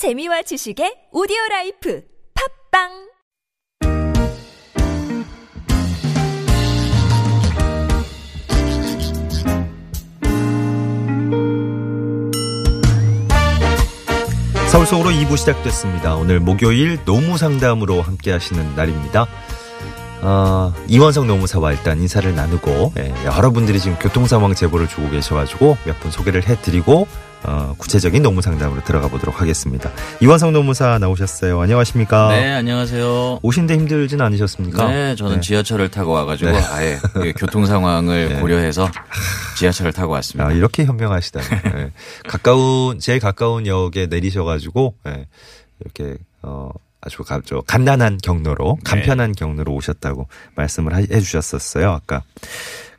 [0.00, 2.00] 재미와 지식의 오디오 life
[2.72, 2.88] 팟빵
[14.70, 16.14] 서울 속으로 2부 시작됐습니다.
[16.14, 19.26] 오늘 목요일 노무 상담으로 함께 하시는 날입니다.
[20.22, 26.00] 어, 이원석 노무사와 일단 인사를 나누고 예, 여러분들이 지금 교통 상황 제보를 주고 계셔가지고 몇
[26.00, 27.06] 분 소개를 해드리고
[27.42, 29.90] 어, 구체적인 노무 상담으로 들어가 보도록 하겠습니다.
[30.20, 31.58] 이원석 노무사 나오셨어요.
[31.60, 32.28] 안녕하십니까?
[32.28, 33.40] 네, 안녕하세요.
[33.42, 34.88] 오신데 힘들진 않으셨습니까?
[34.88, 35.40] 네, 저는 네.
[35.40, 36.58] 지하철을 타고 와가지고 네.
[36.70, 38.40] 아예 그 교통 상황을 네.
[38.40, 38.90] 고려해서
[39.56, 40.48] 지하철을 타고 왔습니다.
[40.48, 41.46] 아, 이렇게 현명하시다니.
[41.76, 41.92] 예.
[42.28, 45.26] 가까운, 제일 가까운 역에 내리셔가지고, 예,
[45.80, 46.70] 이렇게, 어,
[47.02, 48.90] 아주 가, 저, 간단한 경로로, 네.
[48.90, 52.22] 간편한 경로로 오셨다고 말씀을 하- 해주셨었어요, 아까.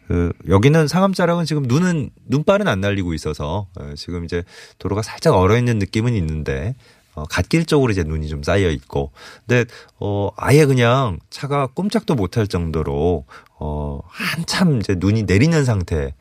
[0.08, 4.44] 그, 여기는 상암자락은 지금 눈은, 눈발은 안 날리고 있어서, 어, 지금 이제
[4.78, 6.76] 도로가 살짝 얼어 있는 느낌은 있는데,
[7.14, 9.12] 어, 갓길 쪽으로 이제 눈이 좀 쌓여 있고,
[9.46, 9.66] 근데,
[10.00, 13.26] 어, 아예 그냥 차가 꼼짝도 못할 정도로,
[13.60, 16.14] 어, 한참 이제 눈이 내리는 상태,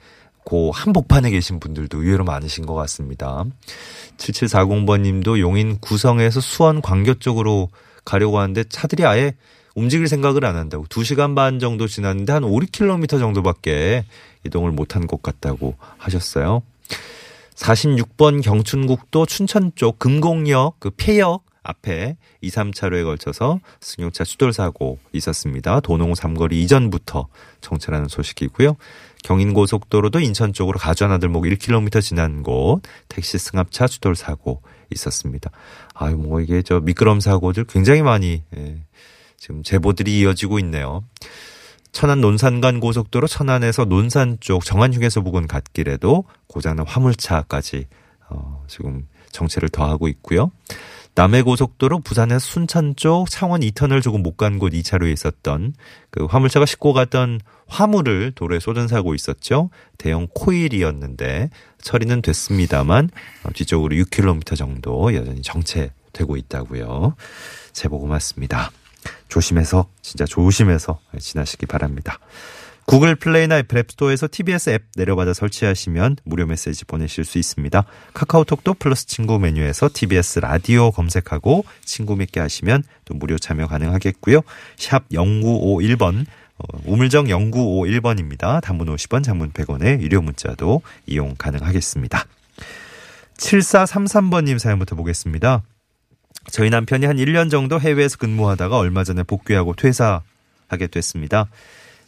[0.45, 3.45] 고 한복판에 계신 분들도 의외로 많으신 것 같습니다.
[4.17, 7.69] 7740번 님도 용인 구성에서 수원 광교 쪽으로
[8.05, 9.37] 가려고 하는데 차들이 아예
[9.75, 10.85] 움직일 생각을 안 한다고.
[10.85, 14.05] 2시간 반 정도 지났는데 한 5, 6km 정도밖에
[14.45, 16.63] 이동을 못한 것 같다고 하셨어요.
[17.55, 25.81] 46번 경춘국도 춘천 쪽 금곡역 그 폐역 앞에 2, 3차로에 걸쳐서 승용차 추돌 사고 있었습니다.
[25.81, 27.29] 도농 삼거리 이전부터
[27.61, 28.77] 정체라는 소식이고요.
[29.25, 35.51] 경인고속도로도 인천 쪽으로 가주하나들목 1km 지난 곳 택시 승합차 추돌 사고 있었습니다.
[35.95, 38.83] 아유 뭐 이게 저 미끄럼 사고들 굉장히 많이 예,
[39.41, 41.03] 지금 제보들이 이어지고 있네요.
[41.93, 47.87] 천안 논산간 고속도로 천안에서 논산 쪽 정안휴게소 부근 갓길에도 고장난 화물차까지
[48.29, 50.53] 어, 지금 정체를 더하고 있고요.
[51.17, 55.75] 남해 고속도로 부산에서 순천 쪽 창원 2터널 조금 못 간 곳 2차로에 있었던
[56.11, 59.71] 그 화물차가 싣고 갔던 화물을 도로에 쏟은 사고 있었죠.
[59.99, 61.51] 대형 코일이었는데
[61.83, 63.11] 처리는 됐습니다만
[63.45, 67.17] 어, 뒤쪽으로 6km 정도 여전히 정체되고 있다고요.
[67.73, 68.71] 제보 고맙습니다.
[69.41, 72.19] 조심해서 진짜 조심해서 지나시기 바랍니다.
[72.87, 77.85] 구글 플레이나 앱스토어에서 TBS 앱 내려받아 설치하시면 무료 메시지 보내실 수 있습니다.
[78.15, 84.41] 카카오톡도 플러스 친구 메뉴에서 TBS 라디오 검색하고 친구 맺게 하시면 또 무료 참여 가능하겠고요.
[84.77, 86.27] 샵 0951번
[86.59, 88.61] 어, 우물정 0951번입니다.
[88.61, 92.25] 단문 50원, 장문 100원의 유료 문자도 이용 가능하겠습니다.
[93.39, 95.63] 7433번님 사연부터 보겠습니다.
[96.51, 101.47] 저희 남편이 한 1년 정도 해외에서 근무하다가 얼마 전에 복귀하고 퇴사하게 됐습니다.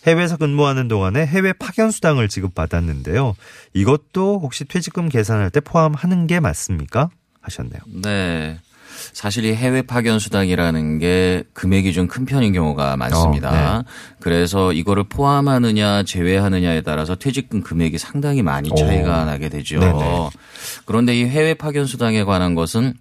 [0.06, 3.34] 해외에서 근무하는 동안에 해외 파견 수당을 지급받았는데요.
[3.72, 7.10] 이것도 혹시 퇴직금 계산할 때 포함하는 게 맞습니까?
[7.40, 7.80] 하셨네요.
[8.02, 8.58] 네.
[9.12, 13.78] 사실 이 해외 파견 수당이라는 게 금액이 좀 큰 편인 경우가 많습니다.
[13.78, 13.84] 어,
[14.20, 19.24] 그래서 이거를 포함하느냐 제외하느냐에 따라서 퇴직금 금액이 상당히 많이 차이가 오.
[19.24, 19.80] 나게 되죠.
[19.80, 20.30] 네네.
[20.84, 22.94] 그런데 이 해외 파견 수당에 관한 것은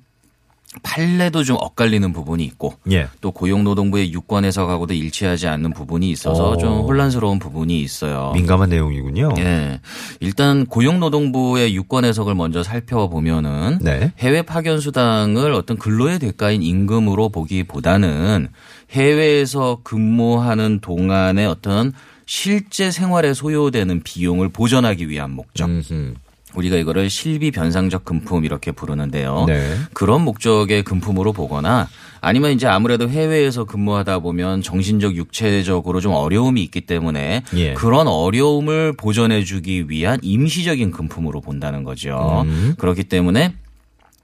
[0.84, 3.08] 판례도 좀 엇갈리는 부분이 있고 예.
[3.20, 6.58] 또 고용노동부의 유권 해석하고도 일치하지 않는 부분이 있어서 오.
[6.58, 8.32] 좀 혼란스러운 부분이 있어요.
[8.34, 9.34] 민감한 내용이군요.
[9.40, 9.82] 예.
[10.22, 14.14] 일단 고용노동부의 유권 해석을 먼저 살펴보면은 네.
[14.20, 18.48] 해외 파견 수당을 어떤 근로의 대가인 임금으로 보기보다는
[18.92, 21.92] 해외에서 근무하는 동안의 어떤
[22.26, 25.66] 실제 생활에 소요되는 비용을 보전하기 위한 목적.
[25.66, 26.14] 음흠.
[26.56, 29.46] 우리가 이거를 실비 변상적 금품 이렇게 부르는데요.
[29.48, 29.76] 네.
[29.94, 31.88] 그런 목적의 금품으로 보거나
[32.22, 37.74] 아니면 이제 아무래도 해외에서 근무하다 보면 정신적 육체적으로 좀 어려움이 있기 때문에 예.
[37.74, 42.44] 그런 어려움을 보전해 주기 위한 임시적인 금품으로 본다는 거죠.
[42.46, 42.76] 음.
[42.78, 43.56] 그렇기 때문에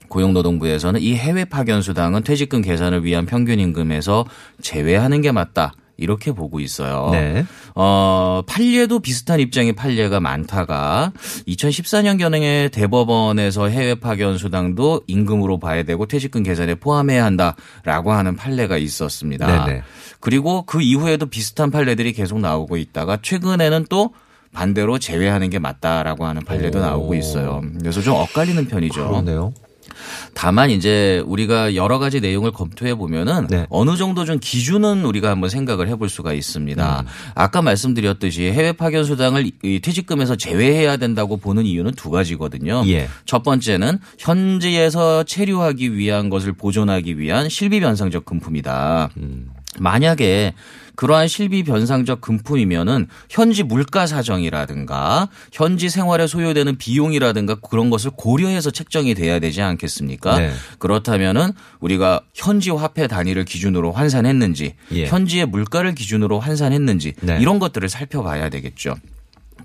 [0.08, 4.24] 고용노동부에서는 이 해외 파견 수당은 퇴직금 계산을 위한 평균 임금에서
[4.62, 5.72] 제외하는 게 맞다.
[5.98, 7.10] 이렇게 보고 있어요.
[7.12, 7.44] 네.
[7.74, 11.12] 어, 판례도 비슷한 입장의 판례가 많다가
[11.46, 18.78] 2014년 경에 대법원에서 해외 파견 수당도 임금으로 봐야 되고 퇴직금 계산에 포함해야 한다라고 하는 판례가
[18.78, 19.66] 있었습니다.
[19.66, 19.82] 네네.
[20.20, 24.14] 그리고 그 이후에도 비슷한 판례들이 계속 나오고 있다가 최근에는 또
[24.52, 26.82] 반대로 제외하는 게 맞다라고 하는 판례도 오.
[26.82, 27.60] 나오고 있어요.
[27.80, 29.08] 그래서 좀 엇갈리는 편이죠.
[29.08, 29.52] 그러네요.
[30.38, 33.66] 다만 이제 우리가 여러 가지 내용을 검토해 보면은 네.
[33.70, 37.00] 어느 정도 좀 기준은 우리가 한번 생각을 해볼 수가 있습니다.
[37.00, 37.06] 음.
[37.34, 42.84] 아까 말씀드렸듯이 해외 파견 수당을 이 퇴직금에서 제외해야 된다고 보는 이유는 두 가지거든요.
[42.86, 43.08] 예.
[43.24, 49.10] 첫 번째는 현지에서 체류하기 위한 것을 보존하기 위한 실비 변상적 금품이다.
[49.16, 49.50] 음.
[49.80, 50.54] 만약에
[50.98, 59.14] 그러한 실비 변상적 금품이면은 현지 물가 사정이라든가 현지 생활에 소요되는 비용이라든가 그런 것을 고려해서 책정이
[59.14, 60.38] 돼야 되지 않겠습니까?
[60.40, 60.50] 네.
[60.80, 65.06] 그렇다면은 우리가 현지 화폐 단위를 기준으로 환산했는지 예.
[65.06, 67.38] 현지의 물가를 기준으로 환산했는지 네.
[67.40, 68.96] 이런 것들을 살펴봐야 되겠죠.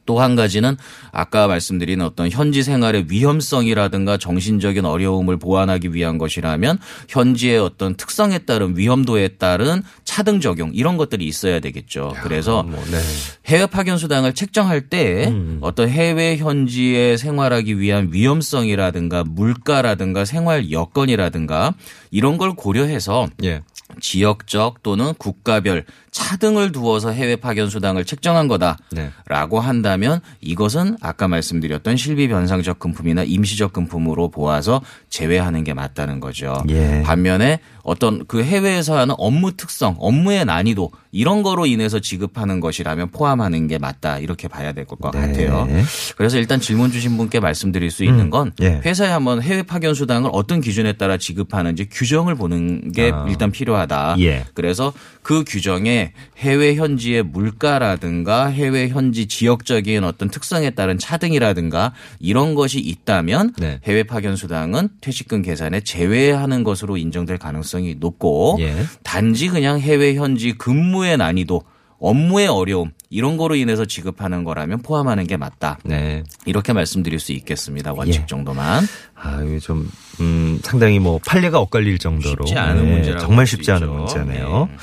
[0.06, 0.78] 또 한 가지는
[1.12, 6.80] 아까 말씀드린 어떤 현지 생활의 위험성이라든가 정신적인 어려움을 보완하기 위한 것이라면
[7.10, 12.16] 현지의 어떤 특성에 따른 위험도에 따른 차등 적용 이런 것들이 있어야 되겠죠.
[12.24, 13.00] 그래서 뭐, 네.
[13.46, 15.58] 해외 파견 수당을 책정할 때 음.
[15.62, 21.74] 어떤 해외 현지에 생활하기 위한 위험성이라든가 물가라든가 생활 여건이라든가
[22.12, 23.62] 이런 걸 고려해서 예.
[24.00, 29.10] 지역적 또는 국가별 차등을 두어서 해외 파견 수당을 책정한 네.
[29.26, 36.56] 거다라고 한다면 이것은 아까 말씀드렸던 실비 변상적 금품이나 임시적 금품으로 보아서 제외하는 게 맞다는 거죠.
[36.70, 37.02] 예.
[37.04, 43.68] 반면에 어떤 그 해외에서 하는 업무 특성, 업무의 난이도 이런 거로 인해서 지급하는 것이라면 포함하는
[43.68, 45.20] 게 맞다 이렇게 봐야 될것 네.
[45.20, 45.68] 같아요.
[46.16, 48.82] 그래서 일단 질문 주신 분께 말씀드릴 수 있는 건 예.
[48.86, 53.26] 회사에 한번 해외 파견 수당을 어떤 기준에 따라 지급하는지 규정을 보는 게 아.
[53.28, 53.83] 일단 필요하다.
[54.20, 54.46] 예.
[54.54, 62.80] 그래서 그 규정에 해외 현지의 물가라든가 해외 현지 지역적인 어떤 특성에 따른 차등이라든가 이런 것이
[62.80, 63.80] 있다면 네.
[63.84, 68.76] 해외 파견 수당은 퇴직금 계산에 제외하는 것으로 인정될 가능성이 높고 예.
[69.04, 71.62] 단지 그냥 해외 현지 근무의 난이도
[72.00, 75.78] 업무의 어려움 이런 거로 인해서 지급하는 거라면 포함하는 게 맞다.
[75.84, 76.24] 네.
[76.46, 77.94] 이렇게 말씀드릴 수 있겠습니다.
[77.94, 78.26] 원칙 예.
[78.26, 78.84] 정도만.
[79.16, 79.88] 아, 이게 좀,
[80.20, 82.46] 음, 상당히 뭐, 판례가 엇갈릴 정도로.
[82.48, 83.94] 쉽지 않은 네, 문제라고 정말 쉽지 않은 있죠.
[84.20, 84.68] 문제네요.
[84.72, 84.78] 네.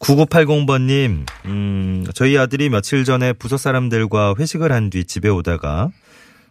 [0.00, 5.90] 9980번님, 음, 저희 아들이 며칠 전에 부서 사람들과 회식을 한 뒤 집에 오다가,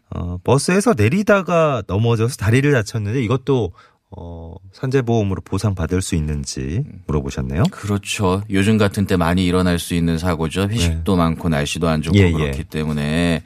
[0.09, 3.71] 어, 버스에서 내리다가 넘어져서 다리를 다쳤는데 이것도,
[4.09, 7.63] 어, 산재보험으로 보상받을 수 있는지 물어보셨네요.
[7.71, 8.41] 그렇죠.
[8.49, 10.69] 요즘 같은 때 많이 일어날 수 있는 사고죠.
[10.69, 12.31] 회식도 많고 날씨도 안 좋고 예, 예.
[12.31, 13.43] 그렇기 때문에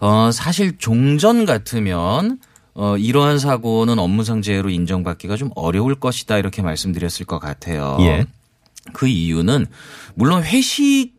[0.00, 2.38] 어 사실 종전 같으면
[2.74, 7.96] 어 이러한 사고는 업무상 재해로 인정받기가 좀 어려울 것이다 이렇게 말씀드렸을 것 같아요.
[8.00, 8.26] 예.
[8.92, 9.66] 그 이유는
[10.14, 11.15] 물론 회식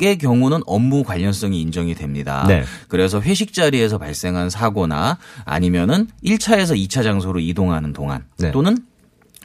[0.00, 2.44] 의 경우는 업무 관련성이 인정이 됩니다.
[2.46, 2.62] 네.
[2.88, 8.50] 그래서 회식 자리에서 발생한 사고나 아니면은 1차에서 2차 장소로 이동하는 동안 네.
[8.50, 8.76] 또는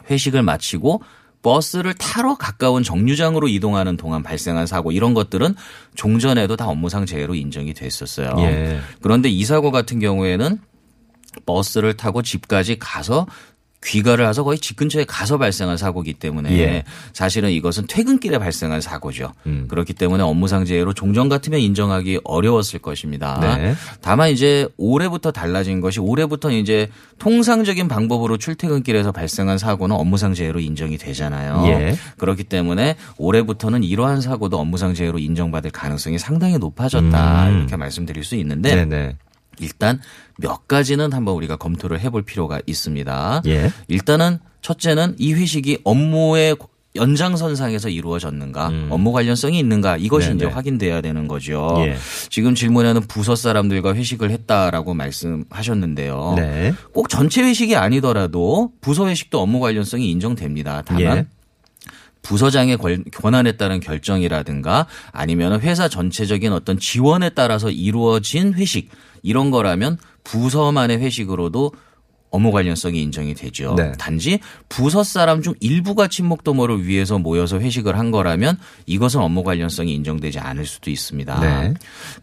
[0.10, 1.02] 회식을 마치고
[1.44, 5.56] 버스를 타러 가까운 정류장으로 이동하는 동안 발생한 사고 이런 것들은
[5.96, 8.36] 종전에도 다 업무상 재해로 인정이 됐었어요.
[8.40, 8.80] 예.
[9.02, 10.60] 그런데 이 사고 같은 경우에는
[11.46, 13.28] 버스를 타고 집까지 가서
[13.86, 16.84] 귀가를 해서 거의 집 근처에 가서 발생한 사고이기 때문에 예.
[17.14, 19.34] 사실은 이것은 퇴근길에 발생한 사고죠.
[19.46, 19.66] 음.
[19.70, 23.40] 그렇기 때문에 업무상 재해로 종전 같으면 인정하기 어려웠을 것입니다.
[23.40, 23.76] 네.
[24.02, 26.90] 다만 이제 올해부터 달라진 것이 올해부터 이제
[27.20, 31.64] 통상적인 방법으로 출퇴근길에서 발생한 사고는 업무상 재해로 인정이 되잖아요.
[31.68, 31.98] 예.
[32.18, 37.58] 그렇기 때문에 올해부터는 이러한 사고도 업무상 재해로 인정받을 가능성이 상당히 높아졌다 음.
[37.58, 39.16] 이렇게 말씀드릴 수 있는데 네네.
[39.60, 40.00] 일단
[40.38, 43.44] 몇 가지는 한번 우리가 검토를 해볼 필요가 있습니다.
[43.48, 43.72] 예.
[43.88, 46.56] 일단은 첫째는 이 회식이 업무의
[46.96, 50.38] 연장선상에서 이루어졌는가, 업무 관련성이 있는가 이것이 음.
[50.38, 50.46] 네네.
[50.46, 51.76] 이제 확인돼야 되는 거죠.
[51.80, 51.96] 예.
[52.30, 56.36] 지금 질문에는 부서 사람들과 회식을 했다라고 말씀하셨는데요.
[56.38, 56.74] 네.
[56.94, 60.84] 꼭 전체 회식이 아니더라도 부서 회식도 업무 관련성이 인정됩니다.
[60.86, 61.28] 다만 예.
[62.24, 68.90] 부서장의 권- 권한에 따른 결정이라든가 아니면 회사 전체적인 어떤 지원에 따라서 이루어진 회식
[69.22, 71.72] 이런 거라면 부서만의 회식으로도
[72.32, 73.76] 업무 관련성이 인정이 되죠.
[73.78, 73.92] 네.
[74.00, 78.58] 단지 부서 사람 중 일부가 친목 도모를 위해서 모여서 회식을 한 거라면
[78.88, 81.40] 이것은 업무 관련성이 인정되지 않을 수도 있습니다.
[81.42, 81.74] 네.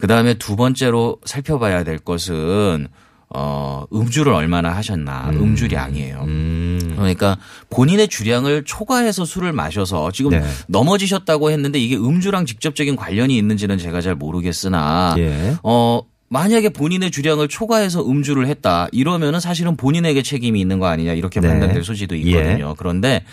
[0.01, 2.89] 그다음에 두 번째로 살펴봐야 될 것은
[3.33, 6.25] 어 음주를 얼마나 하셨나 음 주량이에요.
[6.27, 6.95] 음.
[6.97, 7.37] 그러니까
[7.71, 10.43] 본인의 주량을 초과해서 술을 마셔서 지금 네.
[10.67, 15.55] 넘어지셨다고 했는데 이게 음주랑 직접적인 관련이 있는지는 제가 잘 모르겠으나 예.
[15.63, 21.41] 어 만약에 본인의 주량을 초과해서 음주를 했다 이러면은 사실은 본인에게 책임이 있는 거 아니냐 이렇게
[21.41, 21.49] 네.
[21.49, 22.75] 판단될 소지도 있거든요.
[22.79, 23.25] 그런데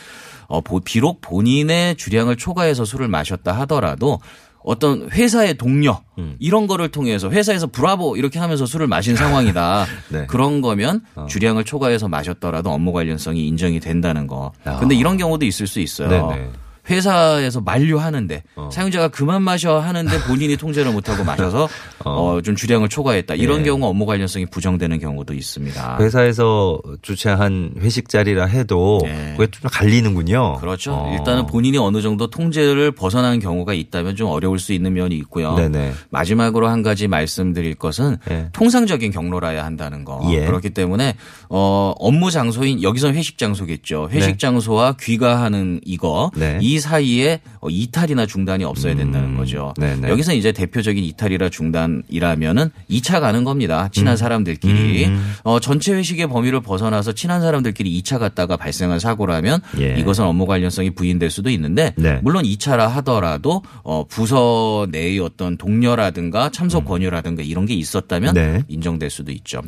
[0.48, 4.20] 어 보- 비록 본인의 주량을 초과해서 술을 마셨다 하더라도
[4.68, 6.36] 어떤 회사의 동료 음.
[6.40, 9.86] 이런 거를 통해서 회사에서 브라보 이렇게 하면서 술을 마신 상황이다.
[10.10, 10.20] 네.
[10.20, 10.28] 어.
[10.28, 14.52] 그런 거면 주량을 초과해서 마셨더라도 업무 관련성이 인정이 된다는 거.
[14.66, 14.78] 아.
[14.78, 16.10] 근데 이런 경우도 있을 수 있어요.
[16.10, 16.50] 네네.
[16.90, 18.70] 회사에서 만류하는데 어.
[18.72, 21.68] 사용자가 그만 마셔 하는데 본인이 통제를 못하고 마셔서
[22.06, 23.36] 어, 좀 주량을 초과했다.
[23.36, 23.66] 이런 예.
[23.66, 25.98] 경우 업무 관련성이 부정되는 경우도 있습니다.
[26.00, 29.34] 회사에서 주최한 회식 자리라 해도 네.
[29.38, 30.58] 그게 좀 갈리는군요.
[30.60, 30.94] 그렇죠.
[30.94, 31.16] 어.
[31.18, 35.56] 일단은 본인이 어느 정도 통제를 벗어난 경우가 있다면 좀 어려울 수 있는 면이 있고요.
[35.56, 35.94] 네네.
[36.10, 38.50] 마지막으로 한 가지 말씀드릴 것은 예.
[38.54, 40.22] 통상적인 경로라야 한다는 거.
[40.32, 40.46] 예.
[40.46, 41.16] 그렇기 때문에
[41.50, 44.10] 어 업무 장소인 여기서 회식 장소겠죠.
[44.12, 44.38] 회식 네.
[44.38, 46.58] 장소와 귀가하는 이거 네.
[46.62, 49.74] 이이 사이에 어, 이탈이나 중단이 없어야 된다는 거죠.
[49.80, 49.82] 음.
[49.82, 50.10] 네네.
[50.10, 53.90] 여기서 이제 대표적인 이탈이나 중단이라면은 2차 가는 겁니다.
[53.92, 55.34] 친한 사람들끼리 음.
[55.44, 59.96] 어, 전체 회식의 범위를 벗어나서 친한 사람들끼리 2차 갔다가 발생한 사고라면 예.
[59.98, 62.20] 이것은 업무 관련성이 부인될 수도 있는데 네.
[62.22, 68.54] 물론 2차라 하더라도 어, 부서 내의 어떤 동료라든가 참석 권유라든가 이런 게 있었다면 음.
[68.54, 68.64] 네.
[68.68, 69.62] 인정될 수도 있죠.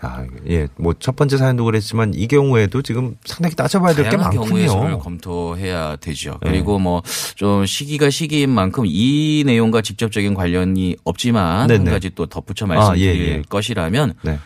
[0.00, 0.66] 아, 예.
[0.76, 4.98] 뭐 첫 번째 사연도 그랬지만 이 경우에도 지금 상당히 따져봐야 될게 다양한 경우의 수를 많군요.
[5.00, 6.38] 검토해야 되죠.
[6.42, 6.51] 네.
[6.52, 7.02] 그리고 뭐
[7.42, 11.84] 좀 시기가 시기인 만큼 이 내용과 직접적인 관련이 없지만 네네.
[11.84, 13.42] 한 가지 또 덧붙여 아, 말씀드릴 예, 예.
[13.48, 14.38] 것이라면 네.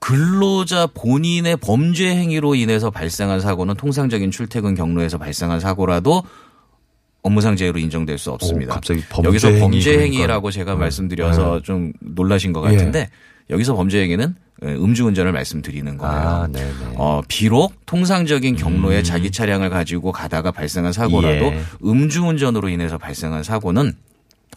[0.00, 6.22] 근로자 본인의 범죄 행위로 인해서 발생한 사고는 통상적인 출퇴근 경로에서 발생한 사고라도
[7.22, 8.72] 업무상 재해로 인정될 수 없습니다.
[8.72, 10.04] 오, 갑자기 범죄 여기서 행위 범죄 그러니까.
[10.04, 10.78] 행위라고 제가 네.
[10.78, 11.62] 말씀드려서 네.
[11.62, 13.10] 좀 놀라신 것 같은데
[13.50, 16.16] 여기서 범죄 행위는 음주운전을 말씀드리는 거예요.
[16.16, 16.48] 아.
[16.96, 21.60] 어, 비록 통상적인 경로에 자기 차량을 가지고 가다가 발생한 사고라도 예.
[21.84, 23.94] 음주운전으로 인해서 발생한 사고는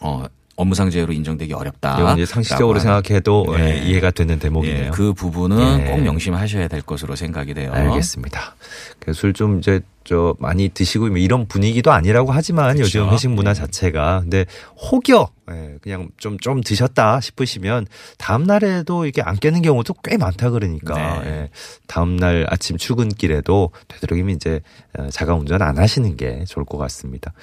[0.01, 2.13] 어, 업무상 재해로 인정되기 어렵다.
[2.13, 3.81] 이제 상식적으로 생각해도 네.
[3.83, 4.85] 예, 이해가 되는 대목이네요.
[4.85, 5.91] 예, 그 부분은 예.
[5.91, 7.71] 꼭 명심하셔야 될 것으로 생각이 돼요.
[7.73, 8.55] 알겠습니다.
[8.99, 12.99] 그술 좀 이제 저 많이 드시고 뭐 이런 분위기도 아니라고 하지만 그렇죠.
[12.99, 14.45] 요즘 회식 문화 자체가 근데
[14.91, 21.21] 혹여 예, 그냥 좀좀 드셨다 싶으시면 다음 날에도 이게 안 깨는 경우도 꽤 많다 그러니까
[21.21, 21.29] 네.
[21.29, 21.49] 예,
[21.87, 24.61] 다음 날 아침 출근길에도 되도록이면 이제
[24.97, 27.33] 어, 자가 운전 안 하시는 게 좋을 것 같습니다.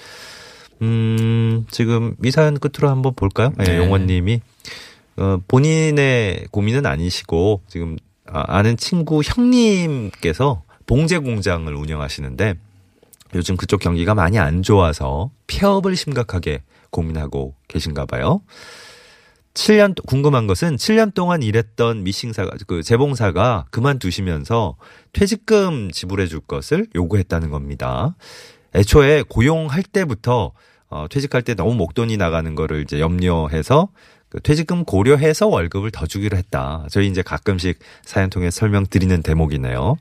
[0.82, 3.52] 음, 지금 이 사연 끝으로 한번 볼까요?
[3.60, 3.76] 예, 네.
[3.78, 4.40] 용원님이
[5.16, 12.54] 어, 본인의 고민은 아니시고 지금 아, 아는 친구 형님께서 봉제 공장을 운영하시는데
[13.34, 18.42] 요즘 그쪽 경기가 많이 안 좋아서 폐업을 심각하게 고민하고 계신가 봐요.
[19.54, 24.76] 7년 도- 궁금한 것은 7년 동안 일했던 미싱사가 그 재봉사가 그만두시면서
[25.12, 28.14] 퇴직금 지불해 줄 것을 요구했다는 겁니다.
[28.74, 30.52] 애초에 고용할 때부터
[30.90, 33.88] 어, 퇴직할 때 너무 목돈이 나가는 거를 이제 염려해서
[34.28, 36.86] 그 퇴직금 고려해서 월급을 더 주기로 했다.
[36.90, 39.96] 저희 이제 가끔씩 사연 통해 설명드리는 대목이네요.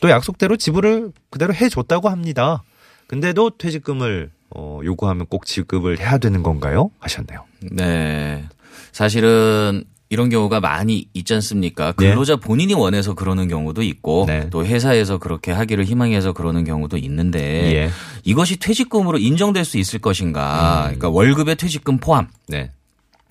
[0.00, 2.62] 또 약속대로 지불을 그대로 해줬다고 합니다.
[3.06, 6.90] 근데도 퇴직금을 어, 요구하면 꼭 지급을 해야 되는 건가요?
[7.00, 7.44] 하셨네요.
[7.72, 8.44] 네.
[8.92, 11.92] 사실은 이런 경우가 많이 있지 않습니까?
[11.92, 12.08] 네.
[12.08, 14.48] 근로자 본인이 원해서 그러는 경우도 있고 네.
[14.50, 17.90] 또 회사에서 그렇게 하기를 희망해서 그러는 경우도 있는데 예.
[18.24, 20.80] 이것이 퇴직금으로 인정될 수 있을 것인가?
[20.80, 20.96] 음.
[20.96, 22.28] 그러니까 월급에 퇴직금 포함.
[22.48, 22.70] 네.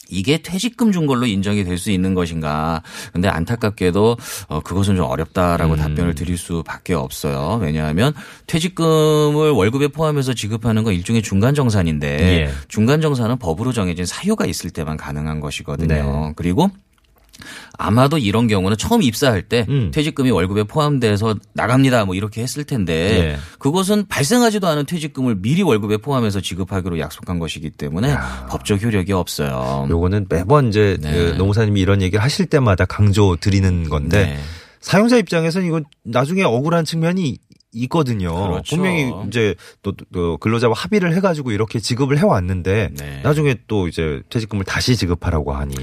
[0.09, 2.81] 이게 퇴직금 준 걸로 인정이 될 수 있는 것인가.
[3.13, 5.77] 근데 안타깝게도 어, 그것은 좀 어렵다라고 음.
[5.77, 7.59] 답변을 드릴 수밖에 없어요.
[7.61, 8.13] 왜냐하면
[8.47, 12.07] 퇴직금을 월급에 포함해서 지급하는 건 일종의 중간 정산인데
[12.47, 12.49] 예.
[12.67, 15.87] 중간 정산은 법으로 정해진 사유가 있을 때만 가능한 것이거든요.
[15.87, 16.33] 네.
[16.35, 16.69] 그리고
[17.77, 19.91] 아마도 이런 경우는 처음 입사할 때 음.
[19.93, 23.37] 퇴직금이 월급에 포함돼서 나갑니다 뭐 이렇게 했을 텐데 예.
[23.59, 28.15] 그것은 발생하지도 않은 퇴직금을 미리 월급에 포함해서 지급하기로 약속한 것이기 때문에
[28.49, 29.87] 법적 효력이 없어요.
[29.89, 31.11] 요거는 매번 이제 네.
[31.11, 34.39] 그 노무사님이 이런 얘기를 하실 때마다 강조 드리는 건데 네.
[34.79, 37.37] 사용자 입장에서는 이건 나중에 억울한 측면이
[37.73, 38.33] 있거든요.
[38.33, 38.75] 그렇죠.
[38.75, 43.19] 분명히 이제 또, 또 근로자와 합의를 해가지고 이렇게 지급을 해왔는데 네.
[43.23, 45.75] 나중에 또 이제 퇴직금을 다시 지급하라고 하니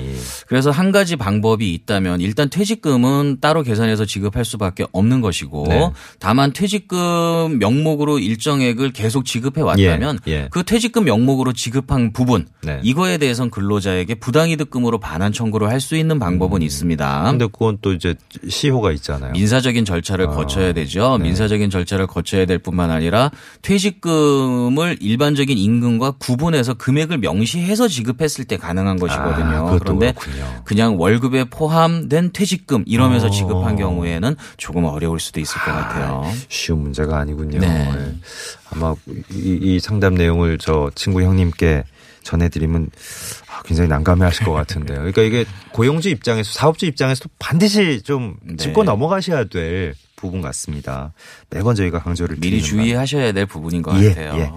[0.49, 5.91] 그래서 한 가지 방법이 있다면 일단 퇴직금은 따로 계산해서 지급할 수밖에 없는 것이고 네.
[6.19, 10.49] 다만 퇴직금 명목으로 일정액을 계속 지급해 왔다면 예, 예.
[10.51, 12.81] 그 퇴직금 명목으로 지급한 부분 네.
[12.83, 17.21] 이거에 대해서는 근로자에게 부당이득금으로 반환 청구를 할 수 있는 방법은 있습니다.
[17.21, 17.39] 음.
[17.39, 18.15] 근데 그건 또 이제
[18.49, 19.33] 시효가 있잖아요.
[19.33, 21.19] 민사적인 절차를 거쳐야 되죠.
[21.19, 21.25] 네.
[21.25, 23.31] 민사적인 절차를 거쳐야 될 뿐만 아니라
[23.63, 29.69] 퇴직금을 일반적인 임금과 구분해서 금액을 명시해서 지급했을 때 가능한 것이거든요.
[29.69, 30.63] 아, 그런데 그렇군요.
[30.65, 33.31] 그냥 월급에 포함된 퇴직금 이러면서 어.
[33.31, 36.25] 지급한 경우에는 조금 어려울 수도 있을 것 같아요.
[36.49, 37.59] 쉬운 문제가 아니군요.
[37.59, 37.67] 네.
[37.67, 38.15] 예.
[38.71, 38.95] 아마
[39.33, 41.85] 이, 이 상담 내용을 저 친구 형님께
[42.25, 42.91] 전해드리면
[43.49, 44.99] 아, 굉장히 난감해하실 것 같은데요.
[44.99, 48.57] 그러니까 이게 고용주 입장에서 사업주 입장에서도 반드시 좀 네.
[48.57, 51.13] 짚고 넘어가셔야 될 부분 같습니다.
[51.51, 54.41] 매번 저희가 강조를 미리 주의하셔야 될 부분인 것 예, 같아요.
[54.41, 54.51] 예.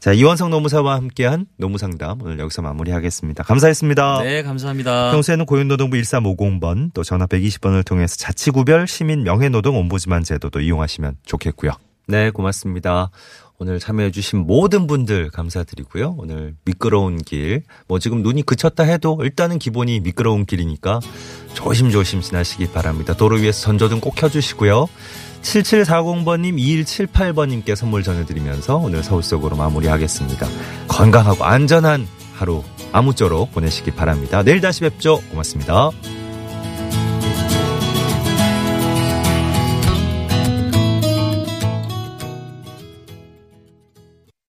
[0.00, 3.44] 자 이원성 노무사와 함께한 노무상담 오늘 여기서 마무리하겠습니다.
[3.44, 4.22] 감사했습니다.
[4.22, 5.12] 네, 감사합니다.
[5.12, 11.72] 평소에는 고용노동부 1350번 또 전화 120번을 통해서 자치구별 시민 명예노동 옴부즈만 제도도 이용하시면 좋겠고요.
[12.06, 13.10] 네, 고맙습니다.
[13.58, 16.16] 오늘 참여해주신 모든 분들 감사드리고요.
[16.18, 21.00] 오늘 미끄러운 길, 뭐 지금 눈이 그쳤다 해도 일단은 기본이 미끄러운 길이니까
[21.54, 23.14] 조심조심 지나시기 바랍니다.
[23.14, 24.88] 도로 위에서 전조등 꼭 켜주시고요.
[25.42, 30.46] 7740번님, 2178번님께 선물 전해드리면서 오늘 서울 속으로 마무리하겠습니다.
[30.88, 34.42] 건강하고 안전한 하루 아무쪼록 보내시기 바랍니다.
[34.42, 35.20] 내일 다시 뵙죠.
[35.30, 35.90] 고맙습니다.